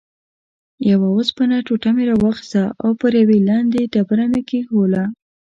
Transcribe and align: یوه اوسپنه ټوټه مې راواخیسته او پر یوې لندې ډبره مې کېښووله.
یوه 0.89 1.07
اوسپنه 1.15 1.55
ټوټه 1.67 1.89
مې 1.95 2.03
راواخیسته 2.09 2.63
او 2.83 2.89
پر 2.99 3.11
یوې 3.21 3.39
لندې 3.49 3.81
ډبره 3.93 4.25
مې 4.31 4.41
کېښووله. 4.49 5.03